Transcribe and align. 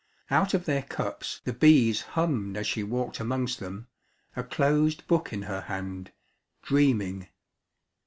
Out 0.31 0.55
of 0.55 0.65
their 0.65 0.81
cups 0.81 1.41
the 1.43 1.53
bees 1.53 2.01
hummed 2.17 2.57
as 2.57 2.65
she 2.65 2.81
walked 2.81 3.19
amongst 3.19 3.59
them, 3.59 3.85
a 4.35 4.43
closed 4.43 5.05
book 5.07 5.31
in 5.31 5.43
her 5.43 5.61
hand, 5.61 6.11
dreaming. 6.63 7.27